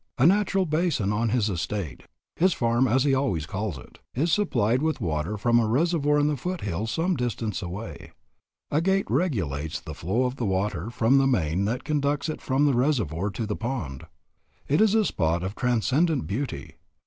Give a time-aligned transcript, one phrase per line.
[0.17, 4.81] A natural basin on his estate his farm as he always calls it is supplied
[4.81, 8.11] with water from a reservoir in the foothills some distance away.
[8.71, 12.65] A gate regulates the flow of the water from the main that conducts it from
[12.65, 14.07] the reservoir to the pond.
[14.67, 16.77] It is a spot of transcendent beauty.